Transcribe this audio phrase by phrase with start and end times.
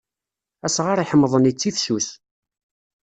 [0.65, 2.07] Asɣar iḥemḍen ittifsus.